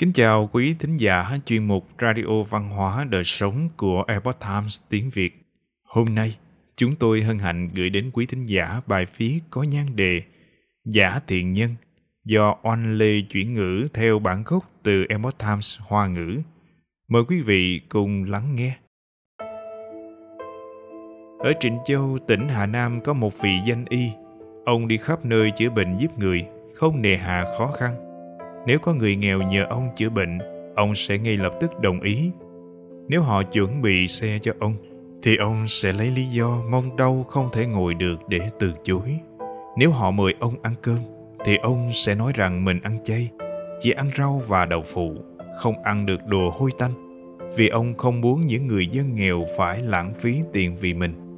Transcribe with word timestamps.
Kính 0.00 0.12
chào 0.12 0.48
quý 0.52 0.74
thính 0.78 0.96
giả 0.96 1.38
chuyên 1.46 1.64
mục 1.64 1.88
Radio 2.00 2.42
Văn 2.50 2.68
hóa 2.68 3.04
Đời 3.10 3.24
Sống 3.24 3.68
của 3.76 4.04
Epoch 4.08 4.40
Times 4.40 4.80
tiếng 4.88 5.10
Việt. 5.10 5.42
Hôm 5.84 6.14
nay, 6.14 6.36
chúng 6.76 6.96
tôi 6.96 7.22
hân 7.22 7.38
hạnh 7.38 7.70
gửi 7.74 7.90
đến 7.90 8.10
quý 8.12 8.26
thính 8.26 8.46
giả 8.46 8.80
bài 8.86 9.06
viết 9.16 9.40
có 9.50 9.62
nhan 9.62 9.96
đề 9.96 10.22
Giả 10.84 11.20
thiện 11.26 11.52
nhân 11.52 11.74
do 12.24 12.56
Oanh 12.62 12.98
Lê 12.98 13.20
chuyển 13.20 13.54
ngữ 13.54 13.88
theo 13.94 14.18
bản 14.18 14.42
gốc 14.46 14.70
từ 14.82 15.04
Epoch 15.08 15.38
Times 15.38 15.80
Hoa 15.80 16.06
ngữ. 16.06 16.40
Mời 17.08 17.22
quý 17.28 17.40
vị 17.40 17.80
cùng 17.88 18.24
lắng 18.24 18.54
nghe. 18.54 18.76
Ở 21.38 21.52
Trịnh 21.60 21.78
Châu, 21.86 22.18
tỉnh 22.28 22.48
Hà 22.48 22.66
Nam 22.66 23.00
có 23.00 23.12
một 23.12 23.40
vị 23.42 23.52
danh 23.66 23.84
y. 23.88 24.10
Ông 24.64 24.88
đi 24.88 24.96
khắp 24.96 25.24
nơi 25.24 25.50
chữa 25.56 25.70
bệnh 25.70 25.96
giúp 25.98 26.18
người, 26.18 26.44
không 26.74 27.02
nề 27.02 27.16
hà 27.16 27.44
khó 27.58 27.66
khăn. 27.66 28.09
Nếu 28.66 28.78
có 28.78 28.94
người 28.94 29.16
nghèo 29.16 29.42
nhờ 29.42 29.66
ông 29.70 29.88
chữa 29.96 30.10
bệnh, 30.10 30.38
ông 30.76 30.94
sẽ 30.94 31.18
ngay 31.18 31.36
lập 31.36 31.52
tức 31.60 31.80
đồng 31.80 32.00
ý. 32.00 32.30
Nếu 33.08 33.22
họ 33.22 33.42
chuẩn 33.42 33.82
bị 33.82 34.08
xe 34.08 34.38
cho 34.42 34.52
ông, 34.58 34.74
thì 35.22 35.36
ông 35.36 35.68
sẽ 35.68 35.92
lấy 35.92 36.10
lý 36.10 36.24
do 36.24 36.58
mong 36.70 36.96
đau 36.96 37.24
không 37.28 37.48
thể 37.52 37.66
ngồi 37.66 37.94
được 37.94 38.16
để 38.28 38.40
từ 38.58 38.72
chối. 38.84 39.18
Nếu 39.78 39.90
họ 39.90 40.10
mời 40.10 40.34
ông 40.40 40.54
ăn 40.62 40.74
cơm, 40.82 40.98
thì 41.44 41.56
ông 41.56 41.90
sẽ 41.92 42.14
nói 42.14 42.32
rằng 42.34 42.64
mình 42.64 42.80
ăn 42.82 42.98
chay, 43.04 43.30
chỉ 43.80 43.90
ăn 43.90 44.10
rau 44.18 44.42
và 44.48 44.64
đậu 44.64 44.82
phụ, 44.82 45.14
không 45.58 45.82
ăn 45.82 46.06
được 46.06 46.26
đồ 46.26 46.50
hôi 46.58 46.70
tanh, 46.78 46.92
vì 47.56 47.68
ông 47.68 47.96
không 47.96 48.20
muốn 48.20 48.40
những 48.40 48.66
người 48.66 48.86
dân 48.86 49.14
nghèo 49.14 49.44
phải 49.56 49.82
lãng 49.82 50.14
phí 50.14 50.40
tiền 50.52 50.76
vì 50.80 50.94
mình. 50.94 51.36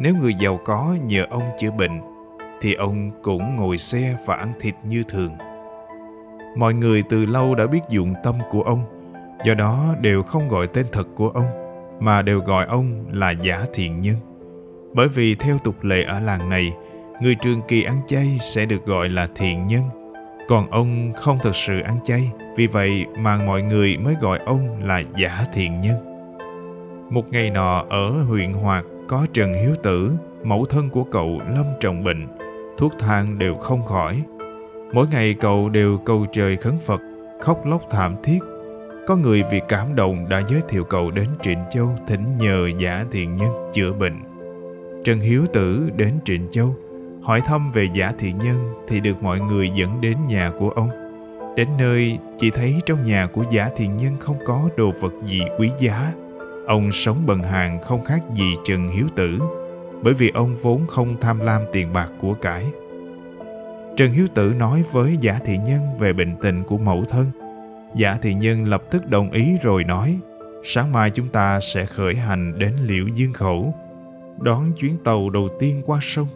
Nếu 0.00 0.14
người 0.22 0.34
giàu 0.40 0.60
có 0.64 0.96
nhờ 1.06 1.26
ông 1.30 1.42
chữa 1.58 1.70
bệnh, 1.70 2.00
thì 2.60 2.74
ông 2.74 3.10
cũng 3.22 3.56
ngồi 3.56 3.78
xe 3.78 4.16
và 4.26 4.36
ăn 4.36 4.52
thịt 4.60 4.74
như 4.84 5.02
thường. 5.08 5.30
Mọi 6.56 6.74
người 6.74 7.02
từ 7.08 7.24
lâu 7.24 7.54
đã 7.54 7.66
biết 7.66 7.80
dụng 7.88 8.14
tâm 8.24 8.34
của 8.50 8.62
ông, 8.62 8.82
do 9.44 9.54
đó 9.54 9.94
đều 10.00 10.22
không 10.22 10.48
gọi 10.48 10.66
tên 10.66 10.86
thật 10.92 11.08
của 11.14 11.28
ông, 11.28 11.46
mà 12.00 12.22
đều 12.22 12.40
gọi 12.40 12.66
ông 12.66 13.04
là 13.12 13.30
giả 13.30 13.64
thiện 13.74 14.00
nhân. 14.00 14.16
Bởi 14.94 15.08
vì 15.08 15.34
theo 15.34 15.58
tục 15.64 15.84
lệ 15.84 16.02
ở 16.02 16.20
làng 16.20 16.50
này, 16.50 16.72
người 17.22 17.34
trường 17.34 17.60
kỳ 17.68 17.82
ăn 17.82 17.96
chay 18.06 18.38
sẽ 18.40 18.64
được 18.64 18.86
gọi 18.86 19.08
là 19.08 19.28
thiện 19.34 19.66
nhân, 19.66 19.82
còn 20.48 20.70
ông 20.70 21.12
không 21.16 21.38
thực 21.42 21.54
sự 21.54 21.80
ăn 21.80 21.96
chay, 22.04 22.30
vì 22.56 22.66
vậy 22.66 23.06
mà 23.18 23.36
mọi 23.46 23.62
người 23.62 23.96
mới 23.96 24.14
gọi 24.20 24.38
ông 24.38 24.84
là 24.84 25.02
giả 25.16 25.44
thiện 25.52 25.80
nhân. 25.80 25.96
Một 27.10 27.24
ngày 27.30 27.50
nọ 27.50 27.84
ở 27.88 28.10
huyện 28.10 28.52
Hoạt 28.52 28.84
có 29.08 29.26
Trần 29.32 29.54
Hiếu 29.54 29.74
Tử, 29.82 30.12
mẫu 30.44 30.64
thân 30.64 30.90
của 30.90 31.04
cậu 31.04 31.40
lâm 31.54 31.64
trọng 31.80 32.04
bệnh, 32.04 32.26
thuốc 32.78 32.92
thang 32.98 33.38
đều 33.38 33.54
không 33.54 33.84
khỏi. 33.84 34.22
Mỗi 34.92 35.06
ngày 35.10 35.34
cậu 35.40 35.68
đều 35.68 35.98
cầu 36.04 36.26
trời 36.32 36.56
khấn 36.56 36.78
Phật, 36.86 37.00
khóc 37.40 37.66
lóc 37.66 37.82
thảm 37.90 38.16
thiết. 38.22 38.38
Có 39.06 39.16
người 39.16 39.42
vì 39.52 39.60
cảm 39.68 39.96
động 39.96 40.28
đã 40.28 40.42
giới 40.48 40.60
thiệu 40.68 40.84
cậu 40.84 41.10
đến 41.10 41.26
Trịnh 41.42 41.58
Châu 41.70 41.96
thỉnh 42.06 42.38
nhờ 42.38 42.68
giả 42.78 43.04
thiện 43.10 43.36
nhân 43.36 43.50
chữa 43.72 43.92
bệnh. 43.92 44.20
Trần 45.04 45.20
Hiếu 45.20 45.44
Tử 45.52 45.90
đến 45.96 46.14
Trịnh 46.24 46.48
Châu, 46.50 46.76
hỏi 47.22 47.40
thăm 47.40 47.70
về 47.72 47.88
giả 47.94 48.12
thiện 48.18 48.38
nhân 48.38 48.74
thì 48.88 49.00
được 49.00 49.22
mọi 49.22 49.40
người 49.40 49.70
dẫn 49.74 50.00
đến 50.00 50.16
nhà 50.28 50.50
của 50.58 50.70
ông. 50.70 50.90
Đến 51.56 51.68
nơi, 51.78 52.18
chỉ 52.38 52.50
thấy 52.50 52.74
trong 52.86 53.06
nhà 53.06 53.26
của 53.26 53.44
giả 53.50 53.70
thiện 53.76 53.96
nhân 53.96 54.16
không 54.20 54.36
có 54.46 54.68
đồ 54.76 54.92
vật 55.00 55.12
gì 55.24 55.40
quý 55.58 55.70
giá. 55.78 56.12
Ông 56.66 56.92
sống 56.92 57.26
bần 57.26 57.42
hàng 57.42 57.82
không 57.82 58.04
khác 58.04 58.20
gì 58.34 58.54
Trần 58.64 58.88
Hiếu 58.88 59.06
Tử, 59.16 59.38
bởi 60.02 60.14
vì 60.14 60.30
ông 60.34 60.56
vốn 60.62 60.86
không 60.86 61.16
tham 61.20 61.40
lam 61.40 61.62
tiền 61.72 61.92
bạc 61.92 62.08
của 62.20 62.34
cải. 62.34 62.66
Trần 64.00 64.12
Hiếu 64.12 64.26
Tử 64.34 64.54
nói 64.58 64.84
với 64.92 65.16
giả 65.20 65.38
thị 65.44 65.58
nhân 65.66 65.80
về 65.98 66.12
bệnh 66.12 66.36
tình 66.42 66.62
của 66.64 66.78
mẫu 66.78 67.04
thân. 67.04 67.26
Giả 67.94 68.18
thị 68.22 68.34
nhân 68.34 68.64
lập 68.64 68.82
tức 68.90 69.10
đồng 69.10 69.30
ý 69.30 69.56
rồi 69.62 69.84
nói, 69.84 70.18
sáng 70.64 70.92
mai 70.92 71.10
chúng 71.10 71.28
ta 71.28 71.60
sẽ 71.60 71.86
khởi 71.86 72.14
hành 72.14 72.58
đến 72.58 72.72
Liễu 72.86 73.06
Dương 73.14 73.32
Khẩu, 73.32 73.74
đón 74.40 74.72
chuyến 74.72 74.96
tàu 75.04 75.30
đầu 75.30 75.48
tiên 75.58 75.82
qua 75.86 75.98
sông. 76.02 76.26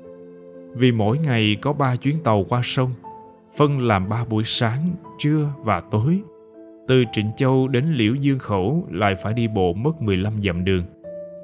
Vì 0.74 0.92
mỗi 0.92 1.18
ngày 1.18 1.56
có 1.62 1.72
ba 1.72 1.96
chuyến 1.96 2.22
tàu 2.22 2.44
qua 2.48 2.60
sông, 2.64 2.90
phân 3.56 3.80
làm 3.80 4.08
ba 4.08 4.24
buổi 4.24 4.44
sáng, 4.46 4.86
trưa 5.18 5.48
và 5.58 5.80
tối. 5.80 6.20
Từ 6.88 7.04
Trịnh 7.12 7.30
Châu 7.36 7.68
đến 7.68 7.84
Liễu 7.92 8.14
Dương 8.14 8.38
Khẩu 8.38 8.86
lại 8.90 9.14
phải 9.22 9.34
đi 9.34 9.48
bộ 9.48 9.72
mất 9.72 10.02
15 10.02 10.32
dặm 10.44 10.64
đường. 10.64 10.84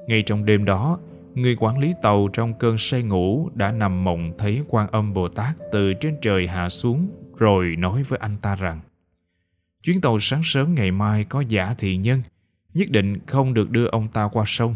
Ngay 0.06 0.22
trong 0.22 0.44
đêm 0.44 0.64
đó, 0.64 0.98
người 1.34 1.56
quản 1.60 1.78
lý 1.78 1.94
tàu 2.02 2.28
trong 2.32 2.54
cơn 2.54 2.78
say 2.78 3.02
ngủ 3.02 3.50
đã 3.54 3.72
nằm 3.72 4.04
mộng 4.04 4.32
thấy 4.38 4.62
quan 4.68 4.88
âm 4.90 5.14
Bồ 5.14 5.28
Tát 5.28 5.56
từ 5.72 5.94
trên 5.94 6.16
trời 6.22 6.46
hạ 6.46 6.68
xuống, 6.68 7.08
rồi 7.36 7.76
nói 7.78 8.02
với 8.02 8.18
anh 8.22 8.36
ta 8.42 8.56
rằng, 8.56 8.80
chuyến 9.82 10.00
tàu 10.00 10.18
sáng 10.18 10.40
sớm 10.44 10.74
ngày 10.74 10.90
mai 10.90 11.24
có 11.24 11.40
giả 11.40 11.74
thị 11.78 11.96
nhân, 11.96 12.22
nhất 12.74 12.90
định 12.90 13.18
không 13.26 13.54
được 13.54 13.70
đưa 13.70 13.86
ông 13.86 14.08
ta 14.08 14.28
qua 14.32 14.44
sông. 14.46 14.74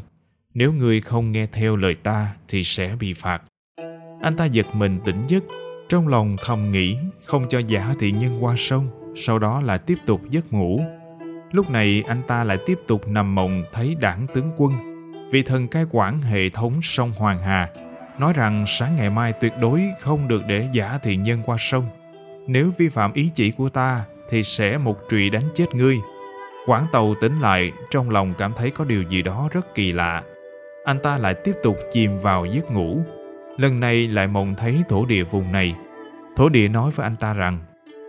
Nếu 0.55 0.73
người 0.73 1.01
không 1.01 1.33
nghe 1.33 1.47
theo 1.47 1.77
lời 1.77 1.95
ta 1.95 2.35
thì 2.49 2.65
sẽ 2.65 2.97
bị 3.01 3.13
phạt. 3.13 3.43
Anh 4.21 4.37
ta 4.37 4.45
giật 4.45 4.67
mình 4.75 5.01
tỉnh 5.05 5.27
giấc, 5.29 5.45
trong 5.89 6.09
lòng 6.09 6.37
thầm 6.45 6.73
nghĩ 6.73 6.97
không 7.25 7.45
cho 7.51 7.59
giả 7.59 7.95
thị 8.01 8.13
nhân 8.13 8.45
qua 8.45 8.55
sông, 8.59 9.15
sau 9.17 9.39
đó 9.39 9.61
lại 9.61 9.79
tiếp 9.79 9.99
tục 10.07 10.21
giấc 10.31 10.53
ngủ. 10.53 10.81
Lúc 11.53 11.71
này 11.71 12.03
anh 12.07 12.23
ta 12.27 12.45
lại 12.45 12.59
tiếp 12.67 12.79
tục 12.87 13.09
nằm 13.09 13.35
mộng 13.35 13.65
thấy 13.73 13.95
đảng 14.01 14.27
tướng 14.35 14.51
quân 14.57 14.94
vị 15.31 15.43
thần 15.43 15.69
cai 15.69 15.87
quản 15.91 16.23
hệ 16.23 16.49
thống 16.49 16.83
sông 16.83 17.13
Hoàng 17.19 17.39
Hà, 17.39 17.69
nói 18.19 18.33
rằng 18.33 18.65
sáng 18.67 18.97
ngày 18.97 19.11
mai 19.11 19.33
tuyệt 19.33 19.53
đối 19.61 19.83
không 20.01 20.29
được 20.29 20.43
để 20.47 20.69
giả 20.73 20.99
thiện 21.03 21.23
nhân 21.23 21.43
qua 21.47 21.57
sông. 21.61 21.85
Nếu 22.47 22.71
vi 22.79 22.89
phạm 22.89 23.13
ý 23.13 23.31
chỉ 23.35 23.51
của 23.51 23.69
ta 23.69 24.05
thì 24.31 24.43
sẽ 24.43 24.79
một 24.79 24.99
trụy 25.11 25.31
đánh 25.31 25.49
chết 25.55 25.75
ngươi. 25.75 25.99
Quản 26.67 26.87
tàu 26.93 27.15
tỉnh 27.21 27.41
lại, 27.41 27.73
trong 27.91 28.11
lòng 28.11 28.35
cảm 28.39 28.53
thấy 28.57 28.71
có 28.71 28.85
điều 28.85 29.03
gì 29.03 29.23
đó 29.23 29.49
rất 29.53 29.75
kỳ 29.75 29.93
lạ. 29.93 30.23
Anh 30.85 30.99
ta 31.03 31.19
lại 31.19 31.35
tiếp 31.35 31.55
tục 31.63 31.77
chìm 31.93 32.17
vào 32.17 32.47
giấc 32.47 32.71
ngủ. 32.71 32.99
Lần 33.57 33.81
này 33.81 34.09
lại 34.09 34.27
mộng 34.27 34.55
thấy 34.55 34.83
thổ 34.89 35.05
địa 35.07 35.25
vùng 35.25 35.53
này. 35.53 35.75
Thổ 36.37 36.49
địa 36.49 36.69
nói 36.69 36.91
với 36.91 37.05
anh 37.05 37.17
ta 37.17 37.35
rằng, 37.35 37.59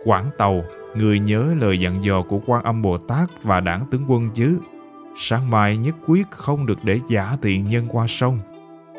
Quản 0.04 0.24
tàu, 0.38 0.64
người 0.94 1.18
nhớ 1.18 1.54
lời 1.60 1.80
dặn 1.80 2.04
dò 2.04 2.22
của 2.22 2.40
quan 2.46 2.64
âm 2.64 2.82
Bồ 2.82 2.98
Tát 2.98 3.28
và 3.42 3.60
đảng 3.60 3.86
tướng 3.90 4.04
quân 4.08 4.30
chứ 4.34 4.60
sáng 5.18 5.50
mai 5.50 5.76
nhất 5.76 5.94
quyết 6.06 6.30
không 6.30 6.66
được 6.66 6.78
để 6.84 7.00
giả 7.08 7.36
tiện 7.42 7.64
nhân 7.64 7.86
qua 7.88 8.06
sông. 8.08 8.40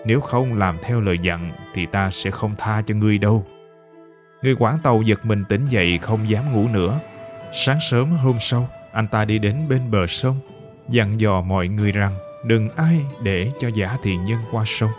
Nếu 0.06 0.22
không 0.22 0.58
làm 0.58 0.78
theo 0.82 1.02
lời 1.02 1.18
dặn 1.22 1.52
thì 1.74 1.86
ta 1.86 2.10
sẽ 2.10 2.32
không 2.32 2.56
tha 2.58 2.82
cho 2.82 2.96
ngươi 2.96 3.18
đâu. 3.18 3.46
Người 4.42 4.56
quản 4.60 4.80
tàu 4.84 5.02
giật 5.02 5.26
mình 5.26 5.44
tỉnh 5.50 5.66
dậy 5.66 6.00
không 6.02 6.30
dám 6.30 6.54
ngủ 6.54 6.68
nữa. 6.74 7.00
Sáng 7.54 7.78
sớm 7.90 8.12
hôm 8.12 8.36
sau, 8.40 8.70
anh 8.92 9.08
ta 9.08 9.26
đi 9.26 9.40
đến 9.40 9.56
bên 9.70 9.92
bờ 9.92 10.08
sông, 10.08 10.40
dặn 10.90 11.20
dò 11.22 11.42
mọi 11.42 11.68
người 11.68 11.92
rằng 11.92 12.14
đừng 12.46 12.70
ai 12.76 13.02
để 13.24 13.52
cho 13.60 13.68
giả 13.68 13.98
thiện 14.04 14.26
nhân 14.26 14.40
qua 14.52 14.64
sông. 14.68 14.92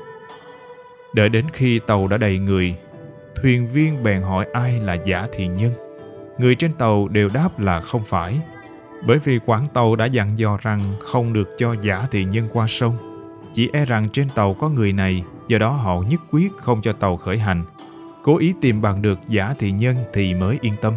Đợi 1.14 1.28
đến 1.28 1.44
khi 1.52 1.80
tàu 1.86 2.06
đã 2.06 2.16
đầy 2.16 2.38
người, 2.38 2.74
thuyền 3.36 3.66
viên 3.66 4.02
bèn 4.02 4.22
hỏi 4.22 4.46
ai 4.52 4.80
là 4.80 4.94
giả 4.94 5.26
thiện 5.32 5.52
nhân. 5.52 5.72
Người 6.38 6.54
trên 6.54 6.72
tàu 6.72 7.08
đều 7.08 7.28
đáp 7.34 7.60
là 7.60 7.80
không 7.80 8.02
phải, 8.04 8.40
bởi 9.06 9.18
vì 9.18 9.38
quản 9.46 9.68
tàu 9.74 9.96
đã 9.96 10.06
dặn 10.06 10.38
dò 10.38 10.58
rằng 10.62 10.80
không 11.00 11.32
được 11.32 11.48
cho 11.58 11.74
giả 11.82 12.06
thị 12.10 12.24
nhân 12.24 12.48
qua 12.52 12.66
sông. 12.68 12.96
Chỉ 13.54 13.70
e 13.72 13.84
rằng 13.84 14.08
trên 14.12 14.28
tàu 14.28 14.54
có 14.54 14.68
người 14.68 14.92
này, 14.92 15.22
do 15.48 15.58
đó 15.58 15.70
họ 15.70 16.02
nhất 16.10 16.20
quyết 16.30 16.52
không 16.56 16.82
cho 16.82 16.92
tàu 16.92 17.16
khởi 17.16 17.38
hành. 17.38 17.64
Cố 18.22 18.38
ý 18.38 18.54
tìm 18.60 18.82
bằng 18.82 19.02
được 19.02 19.18
giả 19.28 19.54
thị 19.58 19.70
nhân 19.70 19.96
thì 20.12 20.34
mới 20.34 20.58
yên 20.60 20.74
tâm. 20.82 20.94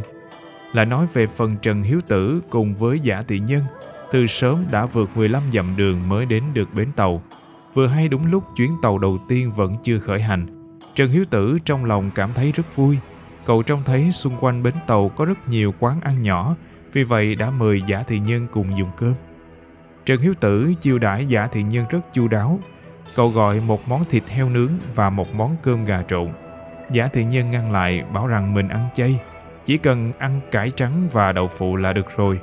là 0.74 0.86
nói 0.86 1.06
về 1.14 1.28
phần 1.28 1.58
Trần 1.62 1.84
Hiếu 1.84 2.02
Tử 2.08 2.42
cùng 2.50 2.76
với 2.76 3.00
giả 3.00 3.24
thị 3.28 3.40
nhân, 3.40 3.64
từ 4.12 4.28
sớm 4.28 4.66
đã 4.72 4.86
vượt 4.86 5.18
15 5.18 5.44
dặm 5.54 5.78
đường 5.78 6.10
mới 6.10 6.26
đến 6.26 6.44
được 6.54 6.74
bến 6.74 6.88
tàu. 6.96 7.22
Vừa 7.74 7.88
hay 7.88 8.08
đúng 8.08 8.32
lúc 8.32 8.44
chuyến 8.56 8.72
tàu 8.82 8.98
đầu 8.98 9.18
tiên 9.28 9.52
vẫn 9.52 9.76
chưa 9.84 10.00
khởi 10.00 10.22
hành. 10.22 10.48
Trần 10.96 11.10
Hiếu 11.10 11.26
Tử 11.30 11.58
trong 11.66 11.86
lòng 11.86 12.12
cảm 12.16 12.34
thấy 12.34 12.52
rất 12.52 12.76
vui. 12.76 12.98
Cậu 13.46 13.64
trông 13.64 13.84
thấy 13.86 14.12
xung 14.12 14.36
quanh 14.40 14.64
bến 14.64 14.74
tàu 14.88 15.10
có 15.10 15.26
rất 15.26 15.50
nhiều 15.50 15.74
quán 15.80 16.02
ăn 16.02 16.22
nhỏ, 16.22 16.56
vì 16.94 17.04
vậy 17.04 17.36
đã 17.36 17.52
mời 17.52 17.82
giả 17.88 18.04
thị 18.08 18.20
nhân 18.20 18.48
cùng 18.52 18.78
dùng 18.78 18.92
cơm. 18.98 19.14
Trần 20.06 20.22
Hiếu 20.22 20.34
Tử 20.40 20.74
chiêu 20.82 21.00
đãi 21.00 21.26
giả 21.26 21.48
thị 21.48 21.64
nhân 21.64 21.86
rất 21.90 22.00
chu 22.14 22.28
đáo. 22.28 22.60
Cậu 23.16 23.30
gọi 23.30 23.60
một 23.60 23.88
món 23.88 24.04
thịt 24.04 24.24
heo 24.30 24.50
nướng 24.50 24.72
và 24.96 25.10
một 25.10 25.36
món 25.36 25.56
cơm 25.62 25.86
gà 25.86 26.04
trộn. 26.08 26.30
Giả 26.92 27.08
thị 27.08 27.24
nhân 27.24 27.52
ngăn 27.52 27.72
lại 27.72 28.04
bảo 28.14 28.28
rằng 28.28 28.54
mình 28.54 28.68
ăn 28.68 28.88
chay, 28.94 29.20
chỉ 29.66 29.78
cần 29.78 30.12
ăn 30.18 30.42
cải 30.52 30.72
trắng 30.72 31.08
và 31.12 31.32
đậu 31.32 31.48
phụ 31.48 31.76
là 31.76 31.94
được 31.94 32.18
rồi. 32.18 32.40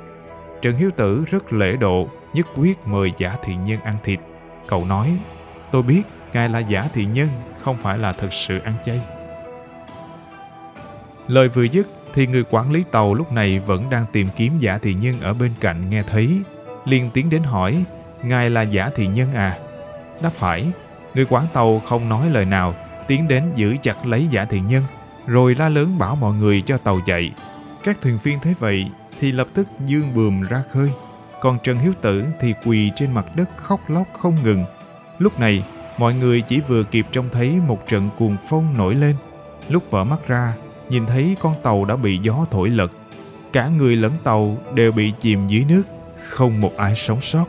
Trần 0.61 0.77
Hiếu 0.77 0.89
Tử 0.95 1.23
rất 1.31 1.53
lễ 1.53 1.75
độ, 1.75 2.09
nhất 2.33 2.47
quyết 2.55 2.77
mời 2.85 3.11
giả 3.17 3.35
thị 3.43 3.55
nhân 3.55 3.79
ăn 3.83 3.95
thịt. 4.03 4.19
Cậu 4.67 4.85
nói, 4.85 5.17
tôi 5.71 5.83
biết 5.83 6.01
ngài 6.33 6.49
là 6.49 6.59
giả 6.59 6.87
thị 6.93 7.05
nhân, 7.05 7.27
không 7.61 7.77
phải 7.77 7.97
là 7.97 8.13
thật 8.13 8.33
sự 8.33 8.59
ăn 8.59 8.73
chay. 8.85 9.01
Lời 11.27 11.49
vừa 11.49 11.63
dứt, 11.63 11.87
thì 12.13 12.27
người 12.27 12.43
quản 12.49 12.71
lý 12.71 12.83
tàu 12.91 13.13
lúc 13.13 13.31
này 13.31 13.59
vẫn 13.59 13.89
đang 13.89 14.05
tìm 14.11 14.27
kiếm 14.35 14.57
giả 14.59 14.77
thị 14.77 14.93
nhân 14.93 15.19
ở 15.21 15.33
bên 15.33 15.51
cạnh 15.59 15.89
nghe 15.89 16.03
thấy 16.03 16.41
liền 16.85 17.09
tiến 17.13 17.29
đến 17.29 17.43
hỏi 17.43 17.83
ngài 18.23 18.49
là 18.49 18.61
giả 18.61 18.89
thị 18.95 19.07
nhân 19.07 19.33
à 19.33 19.59
đáp 20.21 20.31
phải 20.33 20.71
người 21.15 21.25
quản 21.29 21.45
tàu 21.53 21.79
không 21.79 22.09
nói 22.09 22.29
lời 22.29 22.45
nào 22.45 22.75
tiến 23.07 23.27
đến 23.27 23.43
giữ 23.55 23.75
chặt 23.81 24.05
lấy 24.05 24.27
giả 24.31 24.45
thị 24.45 24.59
nhân 24.59 24.83
rồi 25.27 25.55
la 25.55 25.69
lớn 25.69 25.97
bảo 25.97 26.15
mọi 26.15 26.33
người 26.33 26.63
cho 26.65 26.77
tàu 26.77 26.99
chạy 27.05 27.31
các 27.83 27.97
thuyền 28.01 28.17
viên 28.23 28.39
thấy 28.39 28.55
vậy 28.59 28.85
thì 29.19 29.31
lập 29.31 29.47
tức 29.53 29.67
dương 29.85 30.13
bườm 30.13 30.41
ra 30.41 30.63
khơi. 30.71 30.91
Còn 31.41 31.57
Trần 31.63 31.77
Hiếu 31.77 31.93
Tử 32.01 32.23
thì 32.41 32.53
quỳ 32.65 32.91
trên 32.95 33.11
mặt 33.13 33.25
đất 33.35 33.49
khóc 33.57 33.79
lóc 33.87 34.07
không 34.19 34.35
ngừng. 34.43 34.65
Lúc 35.17 35.39
này, 35.39 35.63
mọi 35.97 36.13
người 36.13 36.41
chỉ 36.41 36.59
vừa 36.59 36.83
kịp 36.83 37.05
trông 37.11 37.29
thấy 37.33 37.49
một 37.67 37.87
trận 37.87 38.09
cuồng 38.17 38.37
phong 38.49 38.77
nổi 38.77 38.95
lên. 38.95 39.15
Lúc 39.69 39.83
mở 39.91 40.03
mắt 40.03 40.19
ra, 40.27 40.53
nhìn 40.89 41.05
thấy 41.05 41.35
con 41.41 41.53
tàu 41.63 41.85
đã 41.85 41.95
bị 41.95 42.17
gió 42.17 42.45
thổi 42.51 42.69
lật. 42.69 42.91
Cả 43.53 43.67
người 43.67 43.95
lẫn 43.95 44.13
tàu 44.23 44.57
đều 44.73 44.91
bị 44.91 45.13
chìm 45.19 45.47
dưới 45.47 45.65
nước, 45.69 45.83
không 46.29 46.61
một 46.61 46.77
ai 46.77 46.95
sống 46.95 47.21
sót. 47.21 47.45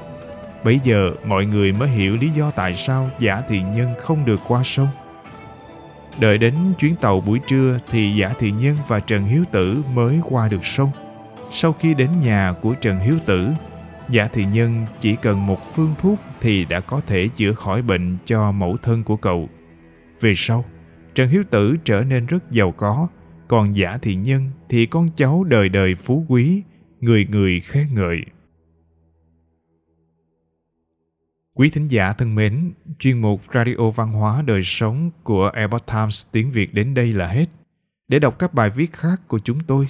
Bây 0.64 0.80
giờ 0.84 1.12
mọi 1.26 1.46
người 1.46 1.72
mới 1.72 1.88
hiểu 1.88 2.16
lý 2.16 2.28
do 2.28 2.50
tại 2.50 2.74
sao 2.74 3.10
giả 3.18 3.42
thị 3.48 3.62
nhân 3.74 3.94
không 4.00 4.24
được 4.24 4.40
qua 4.48 4.62
sông. 4.64 4.88
Đợi 6.20 6.38
đến 6.38 6.54
chuyến 6.78 6.96
tàu 6.96 7.20
buổi 7.20 7.38
trưa 7.46 7.78
thì 7.90 8.16
giả 8.16 8.32
thị 8.38 8.50
nhân 8.50 8.76
và 8.88 9.00
Trần 9.00 9.26
Hiếu 9.26 9.44
Tử 9.50 9.82
mới 9.94 10.20
qua 10.24 10.48
được 10.48 10.64
sông. 10.64 10.90
Sau 11.52 11.72
khi 11.72 11.94
đến 11.94 12.10
nhà 12.20 12.54
của 12.60 12.74
Trần 12.74 12.98
Hiếu 12.98 13.14
Tử, 13.26 13.48
giả 14.08 14.28
thị 14.32 14.44
nhân 14.52 14.86
chỉ 15.00 15.16
cần 15.16 15.46
một 15.46 15.74
phương 15.74 15.94
thuốc 16.02 16.18
thì 16.40 16.64
đã 16.64 16.80
có 16.80 17.00
thể 17.06 17.28
chữa 17.36 17.52
khỏi 17.52 17.82
bệnh 17.82 18.16
cho 18.26 18.52
mẫu 18.52 18.76
thân 18.82 19.04
của 19.04 19.16
cậu. 19.16 19.48
Về 20.20 20.32
sau, 20.36 20.64
Trần 21.14 21.28
Hiếu 21.28 21.42
Tử 21.50 21.76
trở 21.84 22.02
nên 22.02 22.26
rất 22.26 22.50
giàu 22.50 22.72
có, 22.72 23.08
còn 23.50 23.76
giả 23.76 23.98
thị 23.98 24.14
nhân 24.14 24.50
thì 24.68 24.86
con 24.86 25.08
cháu 25.16 25.44
đời 25.44 25.68
đời 25.68 25.94
phú 25.94 26.24
quý, 26.28 26.62
người 27.00 27.26
người 27.30 27.60
khen 27.60 27.86
ngợi. 27.94 28.18
Quý 31.54 31.70
thính 31.70 31.88
giả 31.88 32.12
thân 32.12 32.34
mến, 32.34 32.72
chuyên 32.98 33.20
mục 33.20 33.40
Radio 33.54 33.90
Văn 33.94 34.12
hóa 34.12 34.42
Đời 34.42 34.60
Sống 34.64 35.10
của 35.22 35.50
Epoch 35.54 35.86
Times 35.86 36.26
tiếng 36.32 36.50
Việt 36.50 36.74
đến 36.74 36.94
đây 36.94 37.12
là 37.12 37.28
hết. 37.28 37.46
Để 38.08 38.18
đọc 38.18 38.38
các 38.38 38.54
bài 38.54 38.70
viết 38.70 38.92
khác 38.92 39.20
của 39.28 39.38
chúng 39.38 39.60
tôi, 39.60 39.88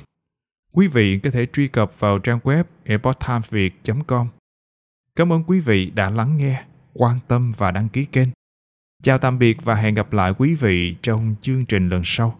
quý 0.72 0.86
vị 0.86 1.18
có 1.18 1.30
thể 1.30 1.46
truy 1.52 1.68
cập 1.68 2.00
vào 2.00 2.18
trang 2.18 2.38
web 2.38 2.64
epochtimesviet.com. 2.84 4.28
Cảm 5.16 5.32
ơn 5.32 5.44
quý 5.46 5.60
vị 5.60 5.90
đã 5.90 6.10
lắng 6.10 6.36
nghe, 6.36 6.64
quan 6.94 7.18
tâm 7.28 7.52
và 7.56 7.70
đăng 7.70 7.88
ký 7.88 8.04
kênh. 8.04 8.28
Chào 9.02 9.18
tạm 9.18 9.38
biệt 9.38 9.64
và 9.64 9.74
hẹn 9.74 9.94
gặp 9.94 10.12
lại 10.12 10.32
quý 10.38 10.54
vị 10.54 10.96
trong 11.02 11.34
chương 11.42 11.66
trình 11.66 11.88
lần 11.88 12.02
sau. 12.04 12.39